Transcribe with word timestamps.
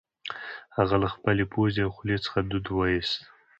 هغه 0.77 0.95
له 1.03 1.07
خپلې 1.15 1.43
پوزې 1.51 1.81
او 1.85 1.91
خولې 1.95 2.17
څخه 2.25 2.39
دود 2.49 2.65
وایوست 2.69 3.17